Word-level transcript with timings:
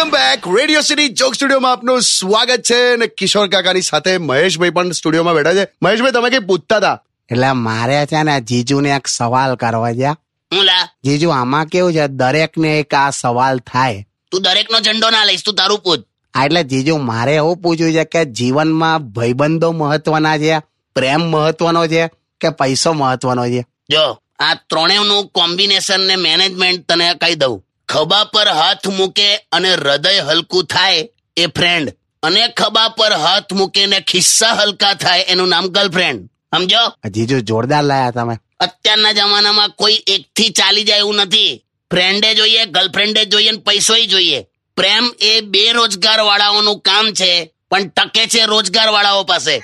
Radio 0.00 0.80
city 0.80 1.08
joke 1.08 1.34
સ્ટુડિયોમાં 1.34 1.72
આપનું 1.72 2.02
સ્વાગત 2.02 2.62
છે 2.70 2.92
અને 2.92 3.06
કિશોર 3.06 3.48
કાકાની 3.48 3.82
સાથે 3.82 4.18
મહેશભાઈ 4.18 4.70
પણ 4.70 4.90
સ્ટુડિયોમાં 4.90 5.34
બેઠા 5.34 5.54
છે. 5.54 5.68
મહેશભાઈ 5.82 6.10
તમે 6.10 6.30
કઈ 6.30 6.38
પૂછતા 6.38 6.76
હતા? 6.76 7.02
એટલે 7.32 7.52
મારે 7.52 8.06
છે 8.06 8.22
ને 8.22 8.40
જીજુને 8.40 8.90
એક 8.90 9.06
સવાલ 9.06 9.54
કરવા 9.54 9.92
છે. 9.92 10.06
હું 10.52 10.66
જીજુ 11.04 11.30
આમાં 11.30 11.66
કેવું 11.66 11.92
છે? 11.92 12.06
દરેકને 12.06 12.80
એક 12.80 12.94
આ 12.94 13.10
સવાલ 13.10 13.58
થાય. 13.58 14.06
તું 14.30 14.42
દરેકનો 14.42 14.80
ઝંડો 14.80 15.10
ના 15.10 15.24
લઈશ 15.24 15.44
તું 15.44 15.54
તારું 15.54 15.78
પૂછ. 15.78 15.98
આ 16.34 16.44
એટલે 16.44 16.64
જીજુ 16.64 16.96
મારે 16.96 17.34
એવું 17.34 17.56
પૂછવું 17.56 17.92
છે 17.92 18.04
કે 18.04 18.24
જીવનમાં 18.24 19.12
ભાઈબંધો 19.12 19.72
મહત્વના 19.72 20.38
છે 20.38 20.58
પ્રેમ 20.94 21.20
મહત્વનો 21.20 21.86
છે 21.86 22.08
કે 22.40 22.50
પૈસો 22.50 22.92
મહત્વનો 22.92 23.48
છે? 23.48 23.66
જો 23.90 24.18
આ 24.38 24.54
ત્રણેયનું 24.54 25.28
કોમ્બિનેશન 25.28 26.00
ને 26.00 26.16
મેનેજમેન્ટ 26.16 26.92
તને 26.92 27.14
કહી 27.14 27.34
દઉં. 27.34 27.64
ખભા 27.90 28.24
પર 28.24 28.48
હાથ 28.48 28.86
મૂકે 28.88 29.36
અને 29.52 29.70
હૃદય 29.74 30.20
હલકું 30.20 30.64
થાય 30.64 31.08
એ 31.36 31.46
ફ્રેન્ડ 31.46 31.88
અને 32.22 32.42
ખભા 32.48 32.88
પર 32.88 33.12
હાથ 33.12 33.52
મૂકે 33.52 33.86
ને 33.86 34.00
ખિસ્સા 34.00 34.54
હલકા 34.54 34.94
થાય 34.94 35.20
એનું 35.22 35.48
નામ 35.48 35.66
ગર્લફ્રેન્ડ 35.66 36.20
સમજો? 36.54 36.82
જીજુ 37.10 37.40
જોરદાર 37.40 37.84
લાયા 37.84 38.10
તમે. 38.10 38.38
અત્યારના 38.60 39.12
જમાનામાં 39.12 39.70
કોઈ 39.76 39.98
એકથી 40.06 40.50
ચાલી 40.50 40.84
જાય 40.84 40.98
એવું 40.98 41.16
નથી. 41.16 41.64
ફ્રેન્ડે 41.90 42.34
જોઈએ 42.34 42.66
ગર્લફ્રેન્ડે 42.66 43.24
જોઈએ 43.24 43.50
ને 43.50 43.58
પૈસોય 43.58 44.06
જોઈએ. 44.06 44.46
પ્રેમ 44.76 45.12
એ 45.20 45.40
બેરોજગાર 45.40 46.20
વાળાઓનું 46.20 46.80
કામ 46.80 47.12
છે 47.12 47.30
પણ 47.70 47.88
ટકે 47.88 48.26
છે 48.26 48.46
રોજગાર 48.46 48.88
વાળાઓ 48.88 49.24
પાસે. 49.24 49.62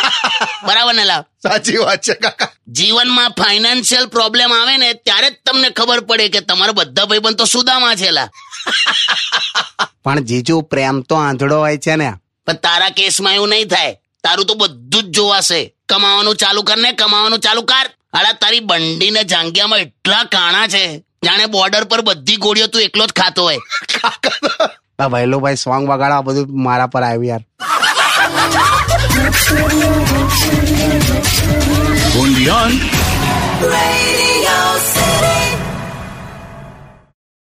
બરાબર 0.66 0.94
ને 0.94 1.04
લા 1.04 1.22
સાચી 1.42 1.76
વાત 1.76 2.02
છે 2.02 2.14
કાકા. 2.14 2.53
જીવનમાં 2.68 3.28
ફાઇનાન્શિયલ 3.28 4.06
પ્રોબ્લેમ 4.06 4.52
આવે 4.52 4.76
ને 4.76 4.92
ત્યારે 4.92 5.30
જ 5.30 5.34
તમને 5.46 5.70
ખબર 5.70 6.00
પડે 6.00 6.28
કે 6.28 6.40
તમારા 6.40 6.72
બધા 6.72 7.04
ભાઈબંધ 7.04 7.38
તો 7.38 7.44
સુદામાં 7.44 7.96
છેલા. 7.96 8.28
પણ 10.04 10.20
જીજુ 10.20 10.60
પ્રેમ 10.60 11.00
તો 11.00 11.14
આંધળો 11.14 11.58
હોય 11.58 11.78
છે 11.78 11.96
ને. 11.96 12.12
પણ 12.46 12.52
તારા 12.52 12.88
કેસમાં 12.88 13.34
એવું 13.34 13.48
નહીં 13.48 13.68
થાય. 13.68 13.92
તારું 13.94 14.46
તો 14.46 14.54
બધું 14.54 15.02
જ 15.02 15.06
જોવાશે. 15.06 15.74
કમાવાનું 15.88 16.36
ચાલુ 16.36 16.62
કર 16.62 16.76
ને 16.76 16.92
કમાવાનું 16.92 17.38
ચાલુ 17.38 17.62
કર. 17.62 17.86
હાલા 18.14 18.32
તારી 18.32 18.60
બંડીને 18.60 19.24
જાંગિયામાં 19.24 19.78
એટલા 19.78 20.24
કાણા 20.24 20.68
છે. 20.68 20.98
જાણે 20.98 21.46
બોર્ડર 21.46 21.84
પર 21.84 22.00
બધી 22.00 22.36
ગોળીઓ 22.36 22.66
તું 22.66 22.82
એકલો 22.82 23.06
જ 23.06 23.12
ખાતો 23.12 23.42
હોય. 23.42 23.58
આ 24.98 25.06
વહેલુભાઈ 25.06 25.56
સોંગ 25.56 25.88
વગાડો 25.88 26.22
બધું 26.22 26.62
મારા 26.62 26.86
પર 26.86 27.02
આવ્યું 27.02 27.26
યાર. 27.26 27.44
None. 32.54 32.78
Radio. 33.60 34.33